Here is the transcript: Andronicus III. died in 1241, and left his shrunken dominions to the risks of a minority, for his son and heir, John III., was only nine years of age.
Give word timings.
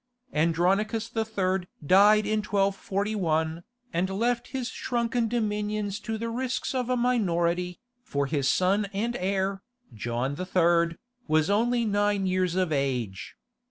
Andronicus 0.33 1.11
III. 1.15 1.67
died 1.85 2.25
in 2.25 2.39
1241, 2.39 3.61
and 3.93 4.09
left 4.09 4.47
his 4.47 4.67
shrunken 4.69 5.27
dominions 5.27 5.99
to 5.99 6.17
the 6.17 6.29
risks 6.31 6.73
of 6.73 6.89
a 6.89 6.97
minority, 6.97 7.79
for 8.01 8.25
his 8.25 8.47
son 8.49 8.85
and 8.93 9.15
heir, 9.17 9.61
John 9.93 10.35
III., 10.39 10.97
was 11.27 11.51
only 11.51 11.85
nine 11.85 12.25
years 12.25 12.55
of 12.55 12.71
age. 12.71 13.35